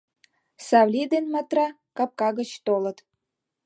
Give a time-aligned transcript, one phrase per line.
[0.67, 1.67] Савлий ден Матра
[1.97, 2.97] капка гыч толыт.